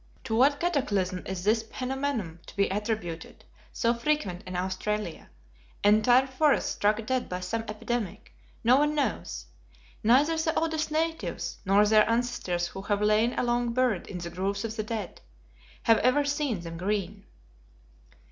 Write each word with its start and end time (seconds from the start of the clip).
To 0.23 0.35
what 0.35 0.59
cataclysm 0.59 1.21
is 1.27 1.43
this 1.43 1.61
phenomenon 1.61 2.39
to 2.47 2.55
be 2.55 2.67
attributed, 2.69 3.45
so 3.71 3.93
frequent 3.93 4.41
in 4.47 4.55
Australia, 4.55 5.29
entire 5.83 6.25
forests 6.25 6.71
struck 6.71 7.05
dead 7.05 7.29
by 7.29 7.41
some 7.41 7.61
epidemic; 7.67 8.33
no 8.63 8.77
one 8.77 8.95
knows; 8.95 9.45
neither 10.03 10.37
the 10.39 10.57
oldest 10.57 10.89
natives, 10.89 11.59
nor 11.65 11.85
their 11.85 12.09
ancestors 12.09 12.69
who 12.69 12.81
have 12.81 12.99
lain 12.99 13.35
long 13.35 13.73
buried 13.75 14.07
in 14.07 14.17
the 14.17 14.31
groves 14.31 14.65
of 14.65 14.75
the 14.75 14.81
dead, 14.81 15.21
have 15.83 15.99
ever 15.99 16.25
seen 16.25 16.61
them 16.61 16.77
green. 16.77 17.25